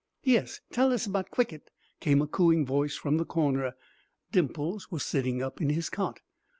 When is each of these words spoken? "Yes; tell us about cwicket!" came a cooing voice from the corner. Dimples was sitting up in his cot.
"Yes; 0.23 0.61
tell 0.71 0.91
us 0.91 1.05
about 1.05 1.29
cwicket!" 1.29 1.69
came 1.99 2.23
a 2.23 2.27
cooing 2.27 2.65
voice 2.65 2.95
from 2.95 3.17
the 3.17 3.23
corner. 3.23 3.75
Dimples 4.31 4.89
was 4.89 5.05
sitting 5.05 5.43
up 5.43 5.61
in 5.61 5.69
his 5.69 5.91
cot. 5.91 6.21